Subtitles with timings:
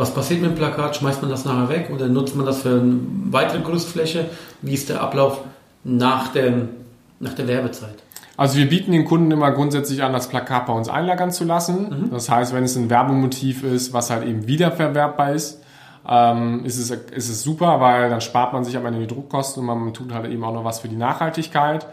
[0.00, 0.96] Was passiert mit dem Plakat?
[0.96, 4.30] Schmeißt man das nachher weg oder nutzt man das für eine weitere Gerüstfläche?
[4.62, 5.42] Wie ist der Ablauf
[5.84, 6.70] nach, dem,
[7.18, 7.96] nach der Werbezeit?
[8.38, 12.06] Also wir bieten den Kunden immer grundsätzlich an, das Plakat bei uns einlagern zu lassen.
[12.06, 12.10] Mhm.
[12.12, 15.60] Das heißt, wenn es ein Werbemotiv ist, was halt eben wiederverwerbbar ist,
[16.08, 19.68] ähm, ist, es, ist es super, weil dann spart man sich am Ende die Druckkosten
[19.68, 21.86] und man tut halt eben auch noch was für die Nachhaltigkeit.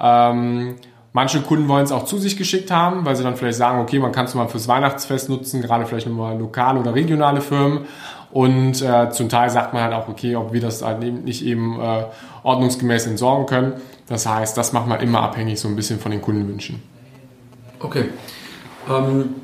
[0.00, 0.78] Ähm,
[1.14, 3.98] Manche Kunden wollen es auch zu sich geschickt haben, weil sie dann vielleicht sagen, okay,
[3.98, 7.80] man kann es mal fürs Weihnachtsfest nutzen, gerade vielleicht nochmal lokale oder regionale Firmen.
[8.30, 11.78] Und äh, zum Teil sagt man halt auch, okay, ob wir das halt nicht eben
[11.78, 12.04] äh,
[12.42, 13.74] ordnungsgemäß entsorgen können.
[14.08, 16.82] Das heißt, das macht man immer abhängig so ein bisschen von den Kundenwünschen.
[17.78, 18.06] Okay.
[18.90, 19.34] Ähm,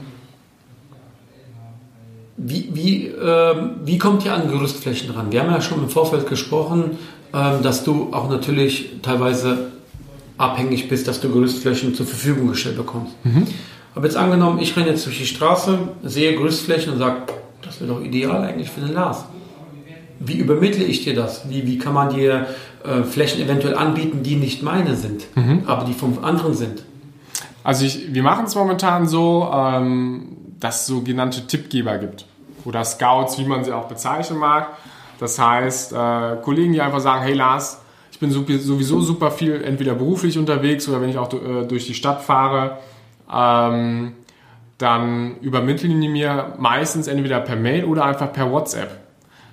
[2.38, 5.32] wie, wie, äh, wie kommt ihr an Gerüstflächen ran?
[5.32, 6.98] Wir haben ja schon im Vorfeld gesprochen,
[7.34, 9.72] ähm, dass du auch natürlich teilweise
[10.38, 13.12] abhängig bist, dass du Gerüstflächen zur Verfügung gestellt bekommst.
[13.24, 13.46] Mhm.
[13.94, 17.22] Aber jetzt angenommen, ich renne jetzt durch die Straße, sehe Gerüstflächen und sage,
[17.62, 19.24] das wäre doch ideal eigentlich für den Lars.
[20.20, 21.48] Wie übermittle ich dir das?
[21.48, 22.46] Wie, wie kann man dir
[22.84, 25.62] äh, Flächen eventuell anbieten, die nicht meine sind, mhm.
[25.66, 26.84] aber die vom anderen sind?
[27.64, 32.24] Also ich, wir machen es momentan so, ähm, dass es sogenannte Tippgeber gibt.
[32.64, 34.68] Oder Scouts, wie man sie auch bezeichnen mag.
[35.20, 37.80] Das heißt, äh, Kollegen, die einfach sagen, hey Lars,
[38.18, 41.94] ich bin sowieso super viel entweder beruflich unterwegs oder wenn ich auch äh, durch die
[41.94, 42.78] Stadt fahre,
[43.32, 44.14] ähm,
[44.76, 48.90] dann übermitteln die mir meistens entweder per Mail oder einfach per WhatsApp.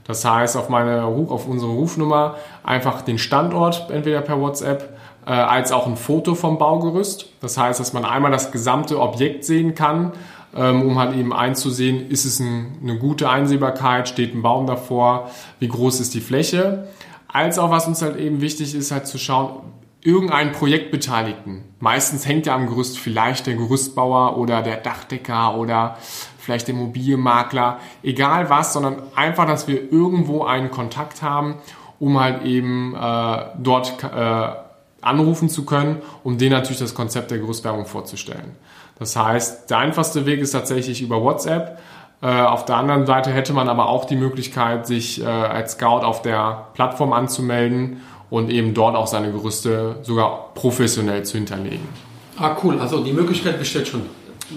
[0.07, 4.97] Das heißt, auf, meine, auf unsere Rufnummer einfach den Standort entweder per WhatsApp
[5.27, 7.27] äh, als auch ein Foto vom Baugerüst.
[7.41, 10.13] Das heißt, dass man einmal das gesamte Objekt sehen kann,
[10.55, 15.29] ähm, um halt eben einzusehen, ist es ein, eine gute Einsehbarkeit, steht ein Baum davor,
[15.59, 16.87] wie groß ist die Fläche
[17.35, 19.59] als auch was uns halt eben wichtig ist, halt zu schauen,
[20.01, 21.65] irgendeinen Projektbeteiligten.
[21.79, 25.97] Meistens hängt ja am Gerüst vielleicht der Gerüstbauer oder der Dachdecker oder
[26.37, 31.55] vielleicht der Immobilienmakler, egal was, sondern einfach, dass wir irgendwo einen Kontakt haben,
[31.99, 34.47] um halt eben äh, dort äh,
[35.01, 38.55] anrufen zu können, um denen natürlich das Konzept der Gerüstwerbung vorzustellen.
[38.97, 41.79] Das heißt, der einfachste Weg ist tatsächlich über WhatsApp.
[42.21, 46.05] Äh, auf der anderen Seite hätte man aber auch die Möglichkeit, sich äh, als Scout
[46.05, 51.87] auf der Plattform anzumelden und eben dort auch seine Gerüste sogar professionell zu hinterlegen.
[52.37, 52.79] Ah, cool.
[52.79, 54.01] Also die Möglichkeit besteht schon.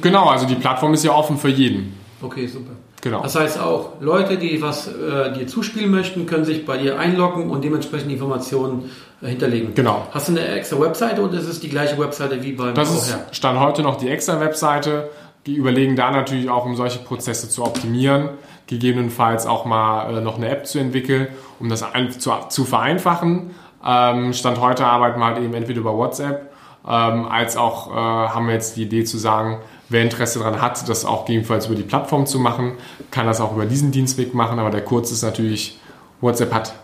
[0.01, 1.95] Genau, also die Plattform ist ja offen für jeden.
[2.21, 2.73] Okay, super.
[3.01, 3.23] Genau.
[3.23, 7.49] Das heißt auch, Leute, die was äh, dir zuspielen möchten, können sich bei dir einloggen
[7.49, 8.91] und dementsprechend Informationen
[9.23, 9.75] äh, hinterlegen.
[9.75, 10.07] Genau.
[10.13, 13.17] Hast du eine extra Webseite oder ist es die gleiche Webseite wie beim Das ist
[13.31, 15.11] Stand heute noch die extra Webseite.
[15.49, 18.29] Die überlegen da natürlich auch, um solche Prozesse zu optimieren,
[18.67, 21.29] gegebenenfalls auch mal äh, noch eine App zu entwickeln,
[21.59, 21.83] um das
[22.19, 23.53] zu, zu vereinfachen.
[23.83, 26.53] Ähm, Stand heute arbeiten wir halt eben entweder über WhatsApp,
[26.87, 30.87] ähm, als auch äh, haben wir jetzt die Idee zu sagen, wer Interesse daran hat,
[30.87, 32.73] das auch gegebenenfalls über die Plattform zu machen,
[33.11, 34.59] kann das auch über diesen Dienstweg machen.
[34.59, 35.81] Aber der Kurz ist natürlich,
[36.21, 36.75] WhatsApp hat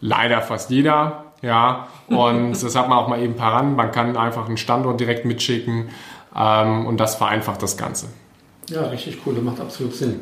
[0.00, 1.24] leider fast jeder.
[1.42, 3.76] Ja, und das hat man auch mal eben paran.
[3.76, 5.90] Man kann einfach einen Standort direkt mitschicken.
[6.36, 8.08] Ähm, und das vereinfacht das Ganze.
[8.68, 10.20] Ja, richtig cool, das macht absolut Sinn.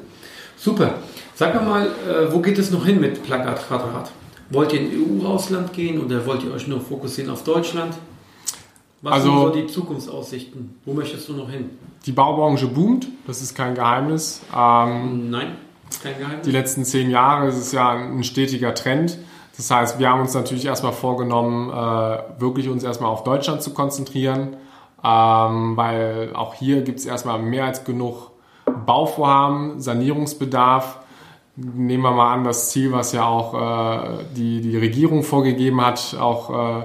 [0.57, 0.95] Super.
[1.35, 4.11] Sag mal, äh, wo geht es noch hin mit Plakat Quadrat?
[4.51, 7.95] Wollt ihr in EU-Ausland gehen oder wollt ihr euch nur fokussieren auf Deutschland?
[9.03, 10.79] Was also, sind so die Zukunftsaussichten?
[10.85, 11.71] Wo möchtest du noch hin?
[12.07, 14.41] Die Baubranche boomt, das ist kein Geheimnis.
[14.55, 15.57] Ähm, Nein,
[16.03, 16.47] kein Geheimnis.
[16.47, 19.19] Die letzten zehn Jahre ist es ja ein stetiger Trend.
[19.57, 23.73] Das heißt, wir haben uns natürlich erstmal vorgenommen, äh, wirklich uns erstmal auf Deutschland zu
[23.73, 24.57] konzentrieren
[25.05, 28.31] ähm, weil auch hier gibt es erstmal mehr als genug
[28.87, 31.01] Bauvorhaben, Sanierungsbedarf.
[31.57, 36.17] Nehmen wir mal an, das Ziel, was ja auch äh, die, die Regierung vorgegeben hat,
[36.19, 36.85] auch äh,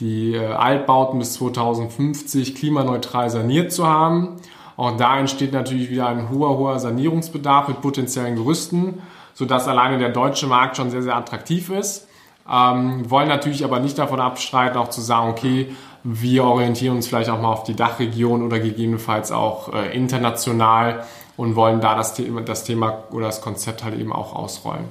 [0.00, 4.36] die äh, Altbauten bis 2050 klimaneutral saniert zu haben.
[4.76, 9.00] Auch da entsteht natürlich wieder ein hoher, hoher Sanierungsbedarf mit potenziellen Gerüsten,
[9.34, 12.08] sodass alleine der deutsche Markt schon sehr, sehr attraktiv ist.
[12.50, 17.30] Ähm, wollen natürlich aber nicht davon abstreiten, auch zu sagen, okay, wir orientieren uns vielleicht
[17.30, 21.04] auch mal auf die Dachregion oder gegebenenfalls auch äh, international
[21.36, 24.84] und wollen da das Thema, das Thema oder das Konzept halt eben auch ausrollen.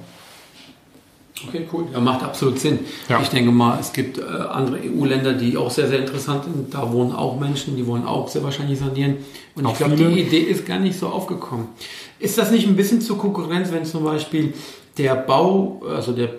[1.48, 1.86] Okay, cool.
[1.92, 2.80] Ja, macht absolut Sinn.
[3.08, 3.20] Ja.
[3.20, 6.74] Ich denke mal, es gibt äh, andere EU-Länder, die auch sehr, sehr interessant sind.
[6.74, 9.18] Da wohnen auch Menschen, die wollen auch sehr wahrscheinlich sanieren.
[9.54, 11.68] Und Auch ich glaube, die Idee ist gar nicht so aufgekommen.
[12.18, 14.52] Ist das nicht ein bisschen zur Konkurrenz, wenn zum Beispiel
[14.98, 16.30] der Bau, also der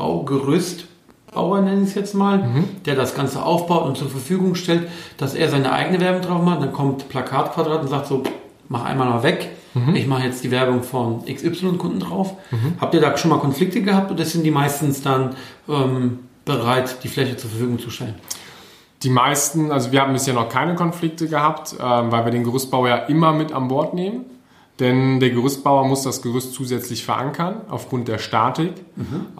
[0.00, 2.64] Baugerüstbauer, nenne ich es jetzt mal, Mhm.
[2.86, 4.88] der das Ganze aufbaut und zur Verfügung stellt,
[5.18, 8.22] dass er seine eigene Werbung drauf macht, dann kommt Plakatquadrat und sagt so,
[8.68, 9.50] mach einmal mal weg.
[9.74, 9.94] Mhm.
[9.94, 12.34] Ich mache jetzt die Werbung von XY-Kunden drauf.
[12.80, 15.36] Habt ihr da schon mal Konflikte gehabt oder sind die meistens dann
[15.68, 18.14] ähm, bereit, die Fläche zur Verfügung zu stellen?
[19.04, 22.88] Die meisten, also wir haben bisher noch keine Konflikte gehabt, ähm, weil wir den Gerüstbauer
[22.88, 24.24] ja immer mit an Bord nehmen.
[24.80, 28.72] Denn der Gerüstbauer muss das Gerüst zusätzlich verankern, aufgrund der Statik.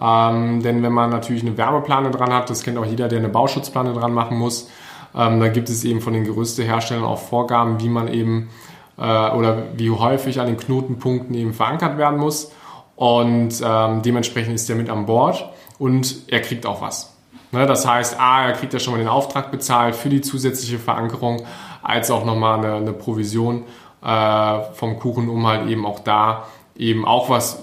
[0.01, 3.31] Ähm, denn wenn man natürlich eine Wärmeplane dran hat, das kennt auch jeder, der eine
[3.31, 4.69] Bauschutzplane dran machen muss,
[5.15, 8.51] ähm, dann gibt es eben von den Gerüsteherstellern auch Vorgaben, wie man eben
[8.99, 12.53] äh, oder wie häufig an den Knotenpunkten eben verankert werden muss.
[12.95, 15.49] Und ähm, dementsprechend ist er mit an Bord
[15.79, 17.17] und er kriegt auch was.
[17.51, 20.79] Ne, das heißt, A, er kriegt ja schon mal den Auftrag bezahlt für die zusätzliche
[20.79, 21.43] Verankerung,
[21.83, 23.65] als auch nochmal eine, eine Provision
[24.05, 26.45] äh, vom Kuchen, um halt eben auch da
[26.77, 27.63] eben auch was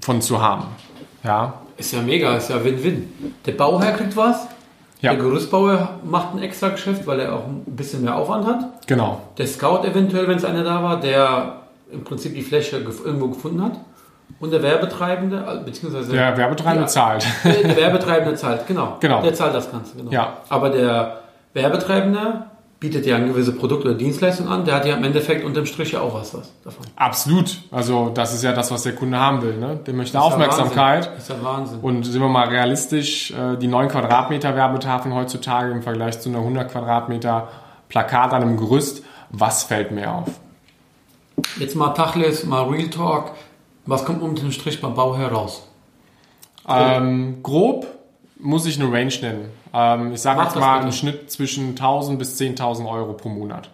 [0.00, 0.64] von zu haben.
[1.24, 3.12] Ja, Ist ja mega, ist ja Win-Win.
[3.46, 4.46] Der Bauherr kriegt was,
[5.00, 5.12] Ja.
[5.14, 8.86] der Gerüstbauer macht ein extra Geschäft, weil er auch ein bisschen mehr Aufwand hat.
[8.86, 9.20] genau.
[9.38, 11.56] Der Scout eventuell, wenn es einer da war, der
[11.92, 13.72] im Prinzip die Fläche irgendwo gefunden hat.
[14.40, 16.86] Und der Werbetreibende, beziehungsweise Der Werbetreibende Ja.
[16.88, 17.24] zahlt.
[17.44, 18.96] Der, der Werbetreibende zahlt, genau.
[18.98, 19.22] Genau.
[19.22, 20.10] Der zahlt das Ganze, genau.
[20.10, 20.38] Ja.
[20.48, 21.18] Aber der
[21.52, 22.46] Werbetreibende
[22.82, 25.92] bietet ja ein gewisse Produkt oder Dienstleistung an, der hat ja im Endeffekt unterm Strich
[25.92, 26.84] ja auch was, was davon.
[26.96, 27.58] Absolut.
[27.70, 29.56] Also das ist ja das, was der Kunde haben will.
[29.56, 29.78] Ne?
[29.86, 31.06] Der möchte ja Aufmerksamkeit.
[31.06, 31.18] Wahnsinn.
[31.18, 31.78] Ist ja Wahnsinn.
[31.80, 36.38] Und sind wir mal realistisch, äh, die 9 Quadratmeter Werbetafeln heutzutage im Vergleich zu einer
[36.38, 37.48] 100 Quadratmeter
[37.88, 40.28] Plakat an einem Gerüst, was fällt mir auf?
[41.60, 43.30] Jetzt mal Tachles, mal Real Talk.
[43.86, 45.68] Was kommt unter dem Strich beim Bau heraus?
[46.68, 47.86] Ähm, grob
[48.40, 49.61] muss ich eine Range nennen.
[49.72, 50.82] Ähm, ich sage jetzt mal bitte.
[50.82, 53.70] einen Schnitt zwischen 1000 bis 10.000 Euro pro Monat.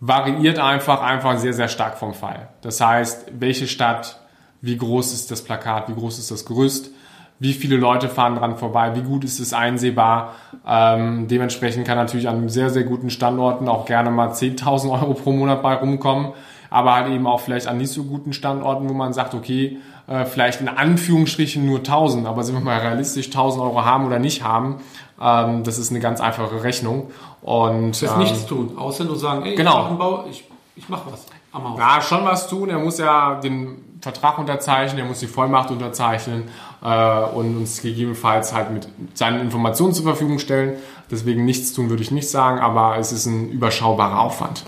[0.00, 2.48] Variiert einfach, einfach sehr, sehr stark vom Fall.
[2.62, 4.20] Das heißt, welche Stadt,
[4.62, 6.90] wie groß ist das Plakat, wie groß ist das Gerüst,
[7.38, 10.34] wie viele Leute fahren dran vorbei, wie gut ist es einsehbar.
[10.66, 15.32] Ähm, dementsprechend kann natürlich an sehr, sehr guten Standorten auch gerne mal 10.000 Euro pro
[15.32, 16.32] Monat bei rumkommen,
[16.68, 19.78] aber halt eben auch vielleicht an nicht so guten Standorten, wo man sagt, okay,
[20.10, 24.18] äh, vielleicht in Anführungsstrichen nur 1000, aber sind wir mal realistisch, 1000 Euro haben oder
[24.18, 24.76] nicht haben,
[25.22, 27.10] ähm, das ist eine ganz einfache Rechnung.
[27.42, 29.88] Und Das ist ähm, nichts tun, außer nur sagen, ey, Genau.
[29.92, 30.44] ich mache ich,
[30.76, 31.78] ich mache was am Haus.
[31.78, 32.68] ja, schon was tun.
[32.68, 36.44] Er muss ja den Vertrag unterzeichnen, er muss die Vollmacht unterzeichnen
[36.82, 40.74] äh, und uns gegebenenfalls halt mit seinen Informationen zur Verfügung stellen.
[41.10, 44.64] Deswegen nichts tun würde ich nicht sagen, aber es ist ein überschaubarer Aufwand.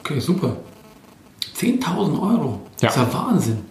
[0.00, 0.56] Okay, super.
[1.56, 2.60] 10.000 Euro.
[2.80, 2.88] Ja.
[2.88, 3.64] Das ist ja Wahnsinn.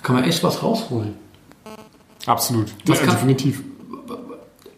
[0.00, 1.14] Da kann man echt was rausholen.
[2.26, 2.72] Absolut.
[2.86, 3.62] Was Ja, kann- definitiv.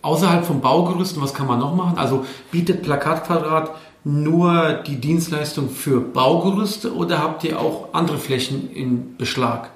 [0.02, 1.96] Außerhalb vom Baugerüsten, was kann man noch machen?
[1.96, 3.70] Also bietet Plakatquadrat
[4.02, 9.70] nur die Dienstleistung für Baugerüste oder habt ihr auch andere Flächen in Beschlag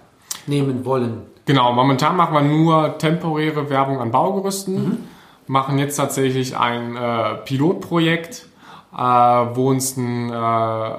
[0.48, 1.22] nehmen wollen?
[1.44, 5.04] Genau, momentan machen wir nur temporäre Werbung an Baugerüsten.
[5.46, 8.48] Machen jetzt tatsächlich ein äh, Pilotprojekt,
[8.92, 10.90] äh, wo uns ein äh,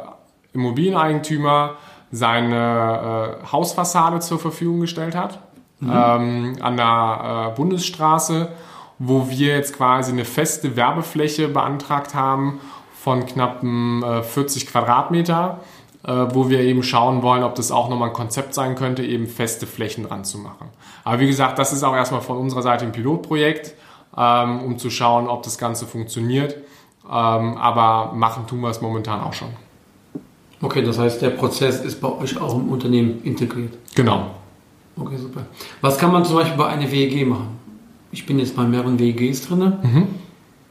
[0.54, 1.72] Immobilieneigentümer
[2.12, 5.40] seine äh, Hausfassade zur Verfügung gestellt hat.
[5.82, 8.50] Ähm, an der äh, Bundesstraße,
[8.98, 12.60] wo wir jetzt quasi eine feste Werbefläche beantragt haben
[13.00, 15.60] von knappen äh, 40 Quadratmeter,
[16.04, 19.28] äh, wo wir eben schauen wollen, ob das auch nochmal ein Konzept sein könnte, eben
[19.28, 20.70] feste Flächen dran zu machen.
[21.04, 23.76] Aber wie gesagt, das ist auch erstmal von unserer Seite ein Pilotprojekt,
[24.18, 26.58] ähm, um zu schauen, ob das Ganze funktioniert.
[27.06, 29.50] Ähm, aber machen tun wir es momentan auch schon.
[30.62, 33.74] Okay, das heißt, der Prozess ist bei euch auch im Unternehmen integriert.
[33.96, 34.32] Genau.
[35.00, 35.42] Okay, super.
[35.82, 37.60] Was kann man zum Beispiel bei einer WEG machen?
[38.12, 39.74] Ich bin jetzt bei mehreren WEGs drin.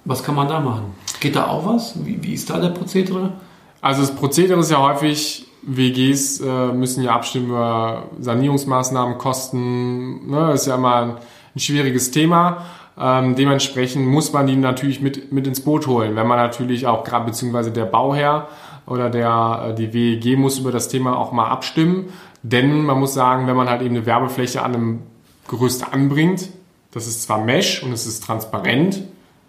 [0.04, 0.94] Was kann man da machen?
[1.20, 1.94] Geht da auch was?
[2.04, 3.32] Wie, wie ist da der Prozedere?
[3.80, 10.30] Also das Prozedere ist ja häufig, WGs äh, müssen ja abstimmen über Sanierungsmaßnahmen, Kosten.
[10.30, 10.48] Ne?
[10.48, 11.10] Das ist ja immer ein,
[11.54, 12.64] ein schwieriges Thema.
[12.98, 16.16] Ähm, dementsprechend muss man die natürlich mit, mit ins Boot holen.
[16.16, 18.48] Wenn man natürlich auch gerade, beziehungsweise der Bauherr
[18.86, 22.12] oder der, äh, die WEG muss über das Thema auch mal abstimmen.
[22.42, 25.02] Denn man muss sagen, wenn man halt eben eine Werbefläche an einem
[25.48, 26.48] Gerüst anbringt,
[26.92, 29.02] das ist zwar Mesh und es ist transparent,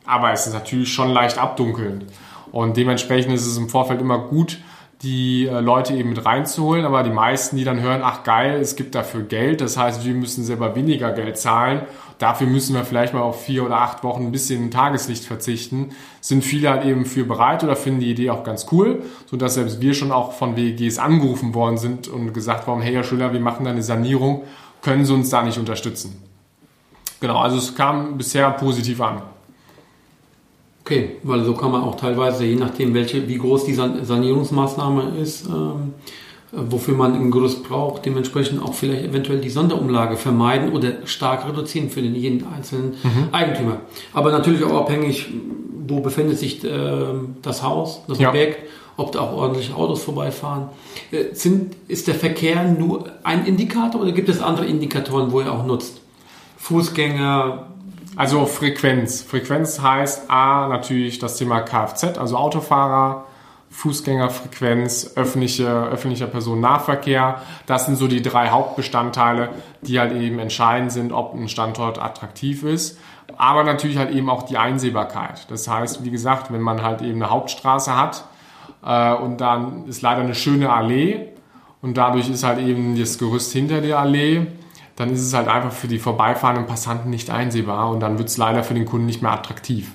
[0.06, 2.06] aber es ist natürlich schon leicht abdunkelnd.
[2.52, 4.58] Und dementsprechend ist es im Vorfeld immer gut,
[5.04, 6.86] die äh, Leute eben mit reinzuholen.
[6.86, 10.14] Aber die meisten, die dann hören, ach geil, es gibt dafür Geld, das heißt, wir
[10.14, 11.82] müssen selber weniger Geld zahlen.
[12.18, 15.92] Dafür müssen wir vielleicht mal auf vier oder acht Wochen ein bisschen Tageslicht verzichten.
[16.20, 19.82] Sind viele halt eben für bereit oder finden die Idee auch ganz cool, sodass selbst
[19.82, 23.40] wir schon auch von WEGs angerufen worden sind und gesagt haben, hey Herr Schüller, wir
[23.40, 24.44] machen da eine Sanierung,
[24.82, 26.24] können Sie uns da nicht unterstützen?
[27.20, 29.22] Genau, also es kam bisher positiv an.
[30.88, 35.18] Okay, weil so kann man auch teilweise, je nachdem, welche, wie groß die San Sanierungsmaßnahme
[35.22, 35.94] ist, ähm,
[36.54, 41.90] wofür man ein Gerüst braucht, dementsprechend auch vielleicht eventuell die Sonderumlage vermeiden oder stark reduzieren
[41.90, 43.28] für den jeden einzelnen Mhm.
[43.34, 43.82] Eigentümer.
[44.14, 45.28] Aber natürlich auch abhängig,
[45.90, 46.70] wo befindet sich äh,
[47.42, 48.30] das Haus, das Ja.
[48.30, 48.60] Objekt,
[48.96, 50.70] ob da auch ordentliche Autos vorbeifahren.
[51.12, 55.52] Äh, sind, ist der Verkehr nur ein Indikator oder gibt es andere Indikatoren, wo ihr
[55.52, 56.00] auch nutzt?
[56.56, 57.68] Fußgänger,
[58.18, 59.22] Also Frequenz.
[59.22, 63.26] Frequenz heißt A natürlich das Thema Kfz, also Autofahrer,
[63.70, 67.44] Fußgängerfrequenz, öffentliche, öffentlicher Personennahverkehr.
[67.68, 69.50] Das sind so die drei Hauptbestandteile,
[69.84, 72.98] die halt eben entscheidend sind, ob ein Standort attraktiv ist.
[73.38, 75.46] Aber natürlich halt eben auch die Einsehbarkeit.
[75.52, 78.24] Das heißt, wie gesagt, wenn man halt eben eine Hauptstraße hat
[78.84, 81.28] äh, und dann ist leider eine schöne Allee
[81.84, 84.48] und dadurch ist halt eben das Gerüst hinter der Allee,
[84.98, 88.38] dann ist es halt einfach für die vorbeifahrenden Passanten nicht einsehbar und dann wird es
[88.38, 89.94] leider für den Kunden nicht mehr attraktiv.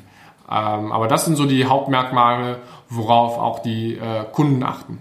[0.50, 4.99] Ähm, aber das sind so die Hauptmerkmale, worauf auch die äh, Kunden achten.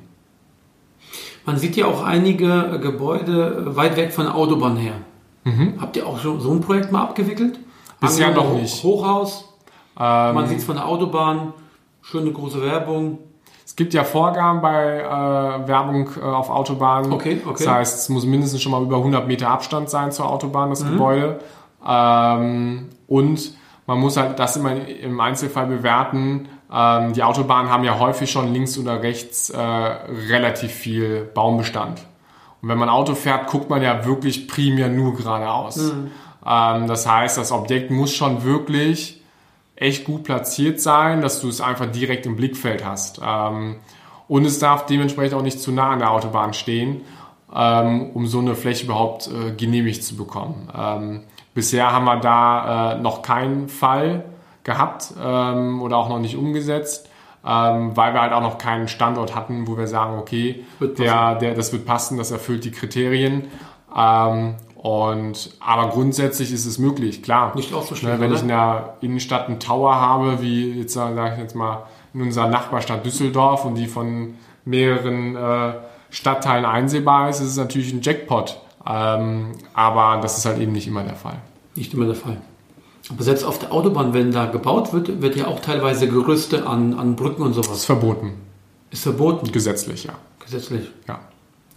[1.45, 4.93] Man sieht ja auch einige äh, Gebäude äh, weit weg von der Autobahn her.
[5.79, 7.57] Habt ihr auch schon so ein Projekt mal abgewickelt?
[7.57, 7.63] Mhm.
[7.99, 8.83] Bisher noch nicht.
[8.83, 9.45] Hochhaus,
[9.99, 11.53] Ähm, man sieht es von der Autobahn,
[12.01, 13.19] schöne große Werbung.
[13.71, 17.09] Es gibt ja Vorgaben bei äh, Werbung äh, auf Autobahnen.
[17.13, 17.63] Okay, okay.
[17.63, 20.71] Das heißt, es muss mindestens schon mal über 100 Meter Abstand sein zur Autobahn, Mhm.
[20.71, 21.39] das Gebäude.
[21.87, 23.53] Ähm, und
[23.87, 26.49] man muss halt das immer im Einzelfall bewerten.
[26.69, 32.01] Ähm, die Autobahnen haben ja häufig schon links oder rechts äh, relativ viel Baumbestand.
[32.61, 35.93] Und wenn man Auto fährt, guckt man ja wirklich primär nur geradeaus.
[36.45, 39.20] Ähm, das heißt, das Objekt muss schon wirklich
[39.75, 43.19] echt gut platziert sein, dass du es einfach direkt im Blickfeld hast.
[43.25, 43.77] Ähm,
[44.27, 47.01] und es darf dementsprechend auch nicht zu nah an der Autobahn stehen,
[47.53, 50.69] ähm, um so eine Fläche überhaupt äh, genehmigt zu bekommen.
[50.75, 51.23] Ähm,
[51.53, 54.25] bisher haben wir da äh, noch keinen Fall
[54.63, 57.09] gehabt oder auch noch nicht umgesetzt,
[57.43, 61.55] ähm, weil wir halt auch noch keinen Standort hatten, wo wir sagen, okay, der, der,
[61.55, 63.47] das wird passen, das erfüllt die Kriterien.
[63.97, 67.53] Ähm, und, aber grundsätzlich ist es möglich, klar.
[67.55, 68.35] Nicht auszuschließen, Ne, wenn oder?
[68.37, 71.83] ich in der Innenstadt einen Tower habe, wie jetzt sage ich jetzt mal
[72.13, 74.33] in unserer Nachbarstadt Düsseldorf und die von
[74.65, 75.73] mehreren äh,
[76.09, 78.59] Stadtteilen einsehbar ist, ist es natürlich ein Jackpot.
[78.87, 81.35] Ähm, aber das ist halt eben nicht immer der Fall.
[81.75, 82.37] Nicht immer der Fall.
[83.09, 86.93] Aber selbst auf der Autobahn, wenn da gebaut wird, wird ja auch teilweise Gerüste an,
[86.95, 87.85] an Brücken und Das ist sowas.
[87.85, 88.33] verboten,
[88.89, 90.13] Ist verboten, gesetzlich, ja.
[90.43, 90.91] gesetzlich.
[91.07, 91.19] ja.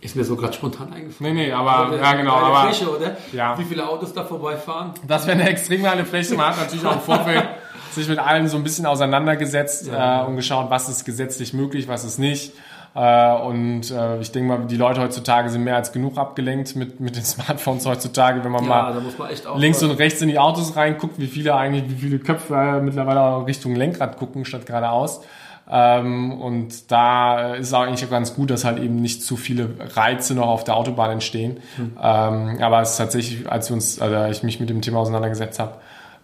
[0.04, 1.34] Ist mir so gerade spontan eingefallen.
[1.34, 3.16] Nee, nee, aber ja genau, aber Fläche, oder?
[3.32, 3.58] Ja.
[3.58, 4.90] Wie viele Autos da vorbeifahren?
[5.08, 6.34] Das wäre eine extrem geile Fläche.
[6.34, 7.42] Man hat natürlich auch im Vorfeld
[7.90, 10.24] sich mit allem so ein bisschen auseinandergesetzt Ja.
[10.24, 12.52] äh, und geschaut, was ist gesetzlich möglich, was ist nicht.
[12.94, 17.00] Äh, und äh, ich denke mal, die Leute heutzutage sind mehr als genug abgelenkt mit,
[17.00, 20.76] mit den Smartphones heutzutage, wenn man Ja, mal man links und rechts in die Autos
[20.76, 25.22] reinguckt, wie viele eigentlich, wie viele Köpfe äh, mittlerweile auch Richtung Lenkrad gucken statt geradeaus.
[25.70, 29.36] Ähm, und da ist es auch eigentlich auch ganz gut, dass halt eben nicht zu
[29.36, 31.58] viele Reize noch auf der Autobahn entstehen.
[31.78, 35.58] Ähm, aber es ist tatsächlich, als wir uns, also ich mich mit dem Thema auseinandergesetzt
[35.58, 35.76] habe,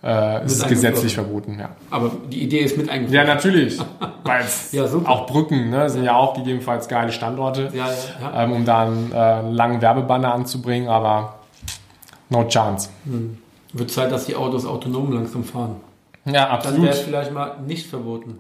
[0.02, 1.70] äh, ist es gesetzlich verboten, ja.
[1.90, 3.26] Aber die Idee ist mit Ja, eingeflossen.
[3.26, 3.78] natürlich.
[4.24, 8.44] Weil Ja, auch Brücken ne, sind ja auch gegebenenfalls geile Standorte, Ja, ja, ja.
[8.44, 11.34] Ähm, um da einen, äh, langen Werbebanner anzubringen, aber
[12.30, 12.88] no chance.
[13.72, 15.76] Wird Zeit, dass die Autos autonom langsam fahren.
[16.24, 16.82] Ja, Dann absolut.
[16.82, 18.38] wäre es vielleicht mal nicht verboten.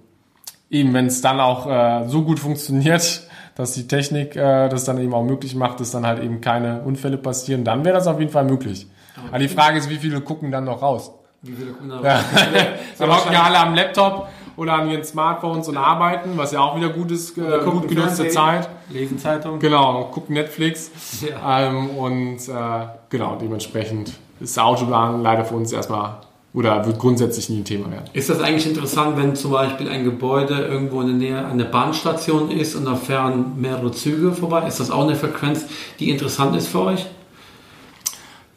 [0.70, 3.22] Eben, wenn es dann auch äh, so gut funktioniert,
[3.56, 6.82] dass die Technik äh, das dann eben auch möglich macht, dass dann halt eben keine
[6.82, 8.86] Unfälle passieren, dann wäre das auf jeden Fall möglich.
[9.28, 11.12] Aber die Frage ist, wie viele gucken dann noch raus?
[11.42, 12.20] Wie viele gucken da Ja.
[12.20, 12.66] Sehr
[12.98, 16.76] Dann hocken ja alle am Laptop oder an ihren Smartphones und arbeiten, was ja auch
[16.76, 18.68] wieder gut ist, äh, gut genutzte Zeit.
[18.90, 19.58] Lesen Zeitung.
[19.58, 20.90] Genau, gucken Netflix.
[21.22, 21.68] Ja.
[21.68, 26.18] Ähm, und äh, genau, dementsprechend ist der Autobahn leider für uns erstmal
[26.52, 28.10] oder wird grundsätzlich nie ein Thema werden.
[28.12, 32.50] Ist das eigentlich interessant, wenn zum Beispiel ein Gebäude irgendwo in der Nähe einer Bahnstation
[32.50, 34.66] ist und da fahren mehrere Züge vorbei?
[34.66, 35.66] Ist das auch eine Frequenz,
[36.00, 37.06] die interessant ist für euch?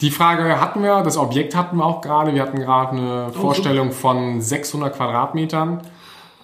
[0.02, 2.34] Die Frage hatten wir, das Objekt hatten wir auch gerade.
[2.34, 5.82] Wir hatten gerade eine Vorstellung von 600 Quadratmetern.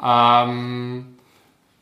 [0.01, 1.17] Ähm,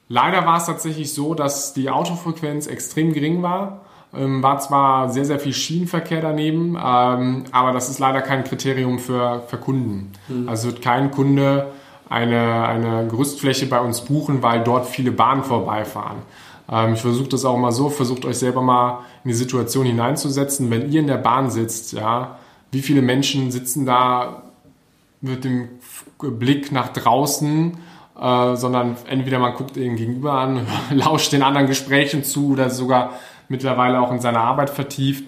[0.08, 3.82] leider war es tatsächlich so, dass die Autofrequenz extrem gering war.
[4.16, 9.00] Ähm, war zwar sehr, sehr viel Schienenverkehr daneben, ähm, aber das ist leider kein Kriterium
[9.00, 10.12] für, für Kunden.
[10.48, 11.68] Also wird kein Kunde
[12.10, 16.18] eine, eine Gerüstfläche bei uns buchen, weil dort viele Bahnen vorbeifahren.
[16.70, 20.70] Ähm, ich versuche das auch mal so, versucht euch selber mal in die Situation hineinzusetzen,
[20.70, 22.38] wenn ihr in der Bahn sitzt, ja,
[22.72, 24.44] wie viele Menschen sitzen da
[25.22, 25.70] mit dem
[26.20, 27.78] Blick nach draußen,
[28.20, 33.14] äh, sondern entweder man guckt den Gegenüber an, lauscht den anderen Gesprächen zu oder sogar
[33.50, 35.28] mittlerweile auch in seiner Arbeit vertieft.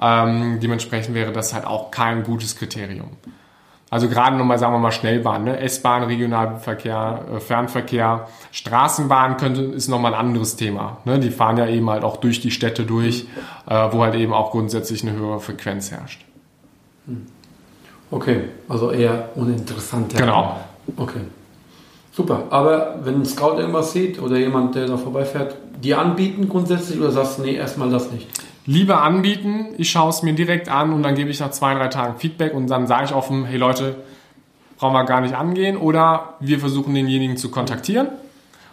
[0.00, 3.10] Ähm, dementsprechend wäre das halt auch kein gutes Kriterium.
[3.90, 5.58] Also gerade nochmal, sagen wir mal, Schnellbahn, ne?
[5.58, 10.98] S-Bahn, Regionalverkehr, äh, Fernverkehr, Straßenbahn könnte, ist nochmal ein anderes Thema.
[11.04, 11.18] Ne?
[11.18, 13.26] Die fahren ja eben halt auch durch die Städte durch,
[13.68, 16.24] äh, wo halt eben auch grundsätzlich eine höhere Frequenz herrscht.
[18.12, 20.12] Okay, also eher uninteressant.
[20.12, 20.20] ja.
[20.20, 20.60] Genau.
[20.96, 21.20] Okay.
[22.12, 22.44] Super.
[22.50, 27.10] Aber wenn ein Scout irgendwas sieht oder jemand, der da vorbeifährt, die anbieten grundsätzlich oder
[27.10, 28.26] sagst du, nee, erstmal das nicht?
[28.66, 31.88] Lieber anbieten, ich schaue es mir direkt an und dann gebe ich nach zwei, drei
[31.88, 33.96] Tagen Feedback und dann sage ich offen, hey Leute,
[34.78, 38.08] brauchen wir gar nicht angehen oder wir versuchen denjenigen zu kontaktieren.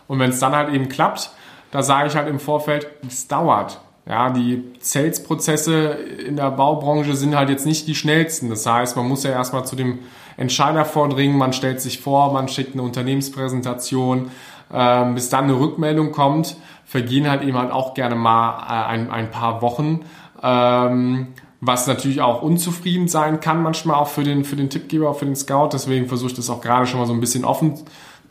[0.07, 1.31] Und wenn es dann halt eben klappt,
[1.71, 3.81] da sage ich halt im Vorfeld, es dauert.
[4.07, 8.49] Ja, die Sales-Prozesse in der Baubranche sind halt jetzt nicht die schnellsten.
[8.49, 9.99] Das heißt, man muss ja erstmal zu dem
[10.37, 14.31] Entscheider vordringen, man stellt sich vor, man schickt eine Unternehmenspräsentation,
[14.73, 19.11] ähm, bis dann eine Rückmeldung kommt, vergehen halt eben halt auch gerne mal äh, ein,
[19.11, 20.01] ein paar Wochen.
[20.41, 21.27] Ähm,
[21.59, 25.35] was natürlich auch unzufrieden sein kann, manchmal auch für den, für den Tippgeber, für den
[25.35, 25.69] Scout.
[25.73, 27.73] Deswegen versuche ich das auch gerade schon mal so ein bisschen offen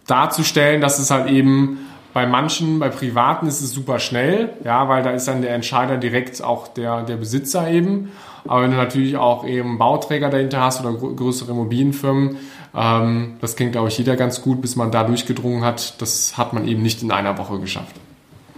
[0.06, 1.78] darzustellen, dass es halt eben
[2.14, 5.98] bei manchen, bei Privaten ist es super schnell, ja, weil da ist dann der Entscheider
[5.98, 8.12] direkt auch der, der Besitzer eben.
[8.48, 12.36] Aber wenn du natürlich auch eben Bauträger dahinter hast oder grö- größere Immobilienfirmen,
[12.74, 16.00] ähm, das kennt, glaube ich, jeder ganz gut, bis man da durchgedrungen hat.
[16.00, 17.96] Das hat man eben nicht in einer Woche geschafft.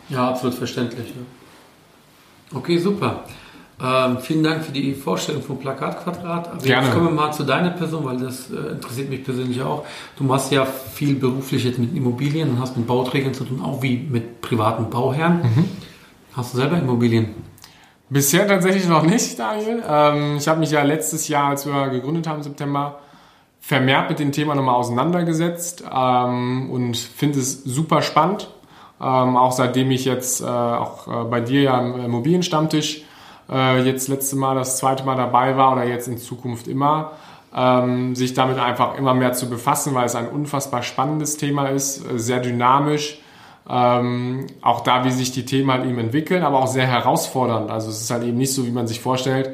[0.09, 1.09] Ja, absolut verständlich.
[1.09, 2.59] Ja.
[2.59, 3.25] Okay, super.
[3.80, 6.49] Ähm, vielen Dank für die Vorstellung vom Plakatquadrat.
[6.49, 6.87] Aber Gerne.
[6.87, 9.85] jetzt kommen wir mal zu deiner Person, weil das äh, interessiert mich persönlich auch.
[10.16, 13.83] Du machst ja viel beruflich jetzt mit Immobilien und hast mit Bauträgern zu tun, auch
[13.83, 15.68] wie mit privaten Bauherren.
[16.33, 17.35] Hast du selber Immobilien?
[18.11, 19.83] Bisher tatsächlich noch nicht, Daniel.
[19.87, 23.00] Ähm, ich habe mich ja letztes Jahr, als wir gegründet haben im September,
[23.61, 28.49] vermehrt mit dem Thema nochmal auseinandergesetzt ähm, und finde es super spannend.
[29.00, 33.03] Ähm, auch seitdem ich jetzt äh, auch äh, bei dir ja im Immobilienstammtisch
[33.50, 37.12] äh, jetzt letzte Mal das zweite Mal dabei war oder jetzt in Zukunft immer,
[37.55, 42.05] ähm, sich damit einfach immer mehr zu befassen, weil es ein unfassbar spannendes Thema ist,
[42.11, 43.21] äh, sehr dynamisch.
[43.71, 47.71] Ähm, auch da, wie sich die Themen halt eben entwickeln, aber auch sehr herausfordernd.
[47.71, 49.50] Also es ist halt eben nicht so, wie man sich vorstellt,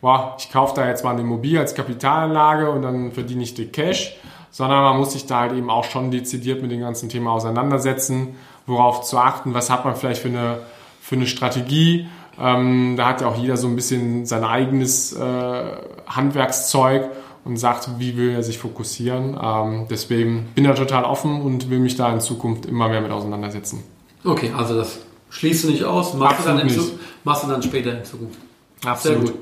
[0.00, 3.66] boah, ich kaufe da jetzt mal eine Immobilie als Kapitalanlage und dann verdiene ich die
[3.66, 4.16] Cash,
[4.50, 8.36] sondern man muss sich da halt eben auch schon dezidiert mit dem ganzen Thema auseinandersetzen,
[8.66, 10.60] worauf zu achten, was hat man vielleicht für eine,
[11.00, 12.08] für eine Strategie.
[12.40, 15.64] Ähm, da hat ja auch jeder so ein bisschen sein eigenes äh,
[16.06, 17.10] Handwerkszeug
[17.48, 19.36] und sagt, wie will er sich fokussieren.
[19.42, 23.00] Ähm, deswegen bin ich da total offen und will mich da in Zukunft immer mehr
[23.00, 23.82] mit auseinandersetzen.
[24.24, 24.98] Okay, also das
[25.30, 28.04] schließt du nicht aus, machst, du dann, in Absolut Zu- machst du dann später in
[28.04, 28.38] Zukunft.
[28.82, 29.22] Sehr Absolut.
[29.22, 29.34] gut.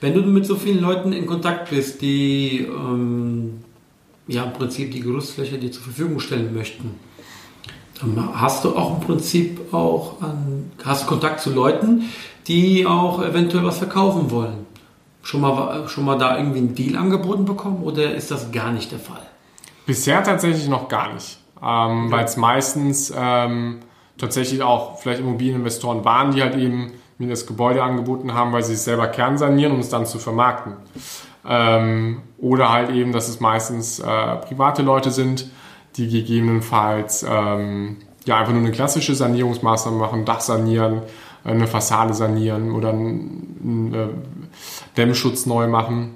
[0.00, 3.60] Wenn du mit so vielen Leuten in Kontakt bist, die ähm,
[4.26, 6.90] ja im Prinzip die Gerüstfläche dir zur Verfügung stellen möchten,
[8.00, 12.04] dann hast du auch im Prinzip auch an, hast Kontakt zu Leuten,
[12.46, 14.66] die auch eventuell was verkaufen wollen.
[15.24, 18.92] Schon mal, schon mal da irgendwie einen Deal angeboten bekommen oder ist das gar nicht
[18.92, 19.22] der Fall?
[19.86, 23.80] Bisher tatsächlich noch gar nicht, ähm, weil es meistens ähm,
[24.18, 28.74] tatsächlich auch vielleicht Immobilieninvestoren waren, die halt eben mir das Gebäude angeboten haben, weil sie
[28.74, 30.74] es selber kernsanieren, um es dann zu vermarkten.
[31.46, 35.50] Ähm, oder halt eben, dass es meistens äh, private Leute sind,
[35.96, 41.02] die gegebenenfalls ähm, ja einfach nur eine klassische Sanierungsmaßnahme machen, Dach sanieren,
[41.44, 44.08] äh, eine Fassade sanieren oder einen, einen äh,
[44.96, 46.14] Dämmschutz neu machen.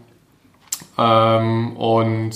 [0.96, 2.30] Ähm, und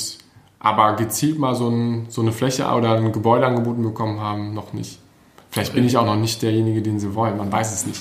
[0.60, 4.72] aber gezielt mal so, ein, so eine Fläche oder ein Gebäude angeboten bekommen haben, noch
[4.72, 5.00] nicht.
[5.50, 8.00] Vielleicht bin ich auch noch nicht derjenige, den sie wollen, man weiß es nicht.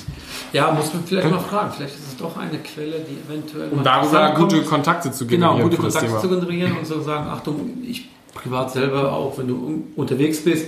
[0.54, 1.72] Ja, muss man vielleicht mal fragen.
[1.76, 3.70] Vielleicht ist es doch eine Quelle, die eventuell.
[3.72, 7.02] Um darüber gute Kontakte zu Genau, generieren gute für das Kontakte zu generieren und zu
[7.02, 10.68] sagen, Achtung, ich privat selber auch, wenn du un- unterwegs bist,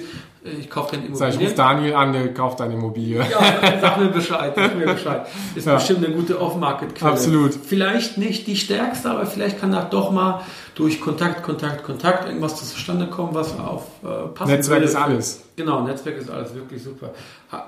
[0.60, 1.56] ich kaufe keine Sag ich, ruf Immobilie.
[1.56, 3.18] Daniel an, der kauft deine Immobilie.
[3.20, 5.26] Ja, sag mir Bescheid, sag mir Bescheid.
[5.56, 5.76] Ist Ja.
[5.76, 7.12] bestimmt eine gute Off-Market-Quelle.
[7.12, 7.54] Absolut.
[7.54, 10.42] Vielleicht nicht die stärkste, aber vielleicht kann da doch mal
[10.76, 14.86] durch Kontakt, Kontakt, Kontakt irgendwas zustande kommen, was auf äh, passen Netzwerk würde.
[14.92, 15.44] ist alles.
[15.56, 17.12] Genau, Netzwerk ist alles wirklich super.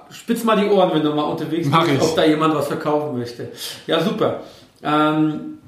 [0.09, 2.01] Spitz mal die Ohren, wenn du mal unterwegs Mach bist, ich.
[2.01, 3.51] ob da jemand was verkaufen möchte.
[3.87, 4.41] Ja, super.
[4.83, 5.59] Ähm,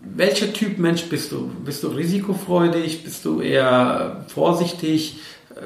[0.00, 1.48] welcher Typ Mensch bist du?
[1.64, 3.02] Bist du risikofreudig?
[3.04, 5.18] Bist du eher vorsichtig?
[5.54, 5.60] Äh,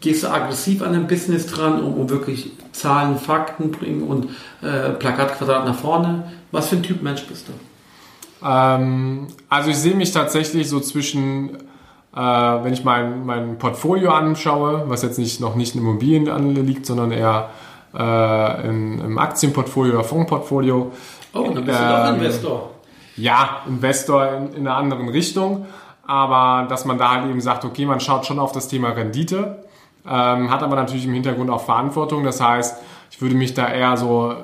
[0.00, 4.30] Gehst du aggressiv an dein Business dran, um, um wirklich Zahlen, Fakten bringen und
[4.62, 6.24] äh, Plakatquadrat nach vorne?
[6.52, 7.52] Was für ein Typ Mensch bist du?
[8.46, 11.56] Ähm, also ich sehe mich tatsächlich so zwischen,
[12.14, 16.86] äh, wenn ich mein, mein Portfolio anschaue, was jetzt nicht, noch nicht in Immobilien anliegt,
[16.86, 17.50] sondern eher
[17.94, 20.92] äh, in, im Aktienportfolio oder Fondsportfolio.
[21.34, 22.70] Oh, dann bist du doch Ähm, Investor.
[23.16, 25.66] ja, Investor in, in einer anderen Richtung,
[26.06, 29.64] aber dass man da halt eben sagt, okay, man schaut schon auf das Thema Rendite,
[30.08, 32.24] ähm, hat aber natürlich im Hintergrund auch Verantwortung.
[32.24, 32.76] Das heißt,
[33.10, 34.34] ich würde mich da eher so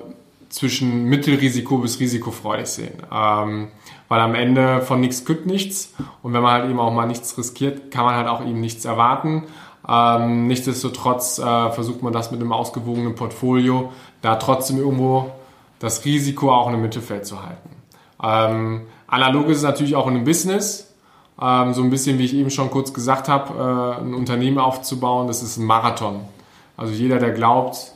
[0.48, 3.02] zwischen Mittelrisiko bis risikofreudig sehen.
[3.12, 3.68] Ähm,
[4.08, 5.94] weil am Ende von nichts kütt nichts.
[6.22, 8.84] Und wenn man halt eben auch mal nichts riskiert, kann man halt auch eben nichts
[8.84, 9.44] erwarten.
[9.88, 15.32] Ähm, nichtsdestotrotz äh, versucht man das mit einem ausgewogenen Portfolio, da trotzdem irgendwo
[15.78, 17.70] das Risiko auch in im Mittelfeld zu halten.
[18.22, 20.93] Ähm, analog ist es natürlich auch in einem Business.
[21.40, 25.26] Ähm, so ein bisschen, wie ich eben schon kurz gesagt habe, äh, ein Unternehmen aufzubauen,
[25.26, 26.20] das ist ein Marathon.
[26.76, 27.92] Also jeder, der glaubt,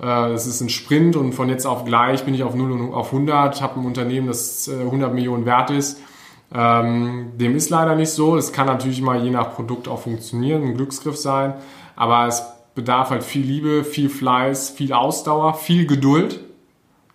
[0.00, 2.92] äh, es ist ein Sprint und von jetzt auf gleich bin ich auf 0 und
[2.92, 6.00] auf 100, habe ein Unternehmen, das 100 äh, Millionen wert ist.
[6.54, 8.36] Ähm, dem ist leider nicht so.
[8.36, 11.54] Es kann natürlich mal je nach Produkt auch funktionieren, ein Glücksgriff sein,
[11.96, 12.42] aber es
[12.74, 16.40] bedarf halt viel Liebe, viel Fleiß, viel Ausdauer, viel Geduld.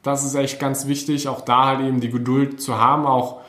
[0.04, 3.42] Das ist echt ganz wichtig, auch da halt eben die Geduld zu haben, auch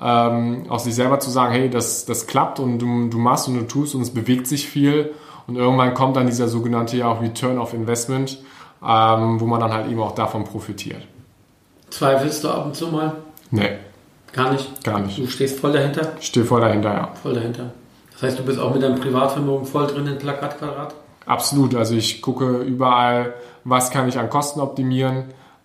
[0.00, 3.54] ähm, aus sich selber zu sagen, hey, das, das klappt und du, du machst und
[3.54, 5.12] du tust und es bewegt sich viel
[5.46, 8.38] und irgendwann kommt dann dieser sogenannte ja auch Return of Investment
[8.86, 11.02] ähm, wo man dann halt eben auch davon profitiert.
[11.90, 13.14] Zweifelst du ab und zu mal?
[13.50, 13.70] Nee.
[14.32, 14.84] Gar nicht?
[14.84, 15.18] Gar nicht.
[15.18, 16.12] Du stehst voll dahinter?
[16.20, 17.08] Ich stehe voll dahinter, ja.
[17.22, 17.70] Voll dahinter.
[18.12, 20.94] Das heißt, du bist auch mit deinem Privatvermögen voll drin in Plakatquadrat?
[21.26, 21.74] Absolut.
[21.74, 25.24] Also ich gucke überall, was kann ich an Kosten optimieren,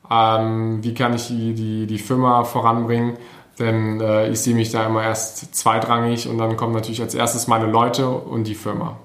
[0.09, 3.17] ähm, wie kann ich die, die, die Firma voranbringen.
[3.59, 7.47] Denn äh, ich sehe mich da immer erst zweitrangig und dann kommen natürlich als erstes
[7.47, 8.97] meine Leute und die Firma.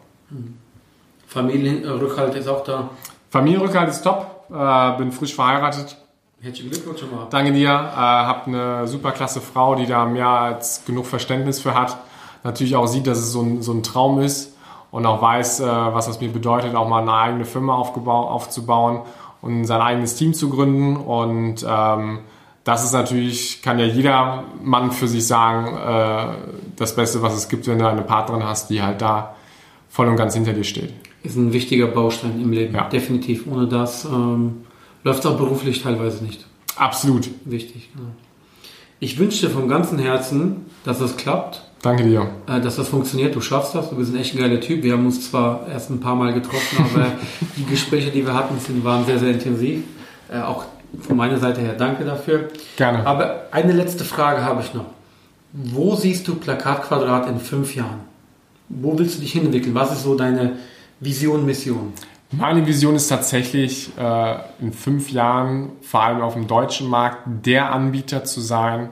[1.26, 2.90] Familienrückhalt ist auch da.
[3.30, 5.96] Familienrückhalt ist top, äh, bin frisch verheiratet.
[6.40, 7.26] Herzlichen Glückwunsch schon mal.
[7.30, 7.70] Danke dir.
[7.70, 11.96] Äh, hab eine super klasse Frau, die da mehr als genug Verständnis für hat.
[12.44, 14.54] Natürlich auch sieht, dass es so ein, so ein Traum ist
[14.90, 19.00] und auch weiß, äh, was das mir bedeutet, auch mal eine eigene Firma aufzubauen
[19.42, 20.96] und sein eigenes Team zu gründen.
[20.96, 22.20] Und ähm,
[22.64, 26.34] das ist natürlich, kann ja jeder Mann für sich sagen, äh,
[26.76, 29.36] das Beste, was es gibt, wenn du eine Partnerin hast, die halt da
[29.88, 30.92] voll und ganz hinter dir steht
[31.24, 32.88] ist ein wichtiger Baustein im Leben, ja.
[32.88, 33.46] definitiv.
[33.50, 34.64] Ohne das ähm,
[35.02, 36.46] läuft es auch beruflich teilweise nicht.
[36.76, 37.28] Absolut.
[37.46, 37.90] Wichtig.
[37.94, 38.08] Genau.
[39.00, 41.62] Ich wünsche dir von ganzem Herzen, dass das klappt.
[41.80, 42.28] Danke dir.
[42.46, 43.34] Äh, dass das funktioniert.
[43.34, 43.88] Du schaffst das.
[43.88, 44.82] Du bist ein echt ein geiler Typ.
[44.82, 47.12] Wir haben uns zwar erst ein paar Mal getroffen, aber
[47.56, 49.82] die Gespräche, die wir hatten, sind, waren sehr, sehr intensiv.
[50.30, 50.66] Äh, auch
[51.00, 52.48] von meiner Seite her danke dafür.
[52.76, 53.06] Gerne.
[53.06, 54.86] Aber eine letzte Frage habe ich noch.
[55.52, 58.00] Wo siehst du Plakatquadrat in fünf Jahren?
[58.68, 59.74] Wo willst du dich hinentwickeln?
[59.74, 60.56] Was ist so deine,
[61.00, 61.92] Vision, Mission?
[62.32, 67.72] Meine Vision ist tatsächlich, äh, in fünf Jahren, vor allem auf dem deutschen Markt, der
[67.72, 68.88] Anbieter zu sein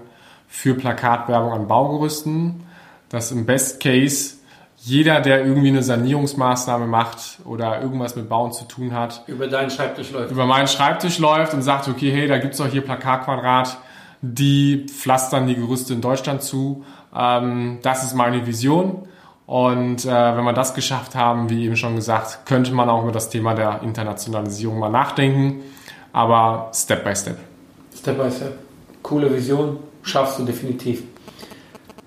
[0.46, 2.62] für Plakatwerbung an Baugerüsten.
[3.08, 4.36] Dass im Best Case
[4.84, 9.70] jeder, der irgendwie eine Sanierungsmaßnahme macht oder irgendwas mit Bauen zu tun hat, über deinen
[9.70, 10.32] Schreibtisch läuft.
[10.32, 13.78] Über meinen Schreibtisch läuft und sagt, okay, hey, da gibt es doch hier Plakatquadrat,
[14.22, 16.84] die pflastern die Gerüste in Deutschland zu.
[17.16, 19.06] Ähm, das ist meine Vision.
[19.46, 23.12] Und äh, wenn wir das geschafft haben, wie eben schon gesagt, könnte man auch über
[23.12, 25.62] das Thema der Internationalisierung mal nachdenken.
[26.12, 27.38] Aber Step by Step.
[27.96, 28.58] Step by Step.
[29.02, 31.04] Coole Vision, schaffst du definitiv.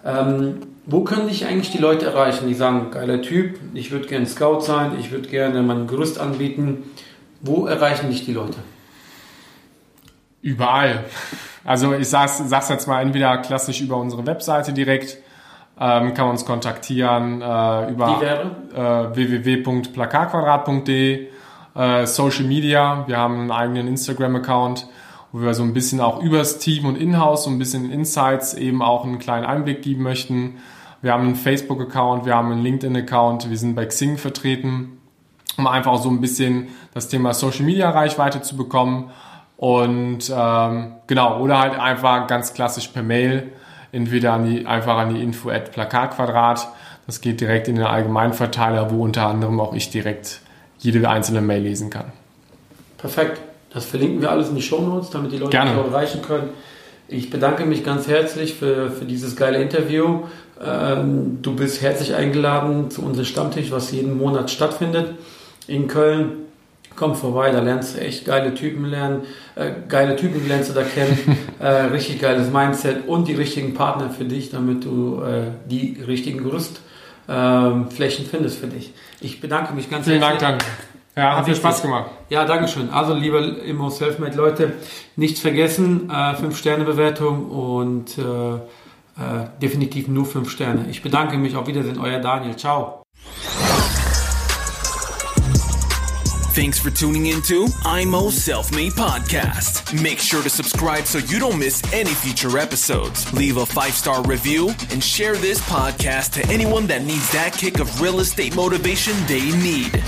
[0.04, 4.26] Ähm, wo können dich eigentlich die Leute erreichen, die sagen, geiler Typ, ich würde gerne
[4.26, 6.84] Scout sein, ich würde gerne mein Gerüst anbieten.
[7.42, 8.58] Wo erreichen dich die Leute?
[10.42, 11.04] Überall.
[11.64, 15.18] Also ich sag's, sag's jetzt mal entweder klassisch über unsere Webseite direkt
[15.80, 18.22] ähm, kann uns kontaktieren äh, über
[18.74, 21.28] äh, www.plakatquadrat.de,
[21.76, 23.04] äh, Social Media.
[23.08, 24.88] Wir haben einen eigenen Instagram-Account,
[25.36, 28.82] wo wir so ein bisschen auch übers Team und Inhouse so ein bisschen Insights eben
[28.82, 30.60] auch einen kleinen Einblick geben möchten.
[31.02, 34.98] Wir haben einen Facebook-Account, wir haben einen LinkedIn-Account, wir sind bei Xing vertreten,
[35.58, 39.12] um einfach auch so ein bisschen das Thema Social Media Reichweite zu bekommen.
[39.58, 43.52] Und ähm, genau, oder halt einfach ganz klassisch per Mail
[43.92, 46.70] entweder an die, einfach an die Info at Plakatquadrat.
[47.08, 50.40] Das geht direkt in den Allgemeinverteiler, wo unter anderem auch ich direkt
[50.78, 52.14] jede einzelne Mail lesen kann.
[52.98, 53.42] Perfekt.
[53.76, 55.80] Das verlinken wir alles in die Show Notes, damit die Leute Gerne.
[55.80, 56.50] auch erreichen können.
[57.08, 60.22] Ich bedanke mich ganz herzlich für, für dieses geile Interview.
[60.60, 65.12] Ähm, du bist herzlich eingeladen zu unserem Stammtisch, was jeden Monat stattfindet
[65.68, 66.46] in Köln
[66.96, 69.22] komm vorbei, da lernst du echt geile Typen lernen,
[69.56, 74.10] äh, geile Typen lernst du da kennen, äh, richtig geiles Mindset und die richtigen Partner
[74.10, 78.94] für dich, damit du äh, die richtigen Gerüstflächen findest für dich.
[79.22, 80.40] Ich bedanke mich ganz Vielen herzlich.
[80.40, 80.66] Vielen Dank, danke.
[81.16, 82.12] Ja, hat viel Spaß gemacht.
[82.30, 82.90] Ja, danke schön.
[82.90, 84.74] Also, liebe Immo Selfmade Leute,
[85.16, 90.88] nichts vergessen, äh, 5-Sterne-Bewertung und äh, äh, definitiv nur 5 Sterne.
[90.90, 91.56] Ich bedanke mich.
[91.56, 92.56] Auf Wiedersehen, euer Daniel.
[92.58, 93.02] Ciao.
[96.54, 99.94] Thanks for tuning into IMO Self Made Podcast.
[100.02, 103.32] Make sure to subscribe so you don't miss any future episodes.
[103.34, 107.80] Leave a five star review and share this podcast to anyone that needs that kick
[107.80, 110.02] of real estate motivation they need.